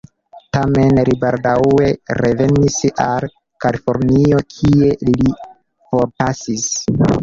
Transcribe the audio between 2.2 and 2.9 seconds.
revenis